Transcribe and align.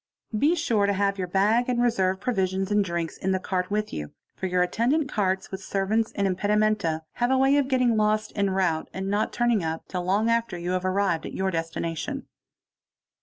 Be 0.35 0.55
sur 0.55 0.87
to 0.87 0.93
have 0.93 1.19
your 1.19 1.27
bag 1.27 1.69
and 1.69 1.79
reserve 1.79 2.19
provisions 2.19 2.71
and 2.71 2.83
drinks 2.83 3.17
in 3.17 3.33
the 3.33 3.39
cart 3.39 3.69
witl 3.69 3.91
you, 3.91 4.11
for 4.35 4.47
your 4.47 4.63
attendant 4.63 5.07
carts 5.11 5.51
with 5.51 5.61
servants 5.63 6.11
and 6.15 6.25
impedimenta 6.25 6.81
(saman, 6.87 7.01
have 7.17 7.29
a 7.29 7.37
way 7.37 7.55
of 7.57 7.67
getting 7.67 7.95
lost 7.95 8.33
en 8.35 8.47
rowte 8.47 8.87
and 8.95 9.11
not 9.11 9.31
turning 9.31 9.63
up 9.63 9.87
till 9.87 10.03
long 10.03 10.25
afte 10.27 10.59
you 10.59 10.71
have 10.71 10.85
arrived 10.85 11.27
at 11.27 11.35
your 11.35 11.51
destination. 11.51 12.25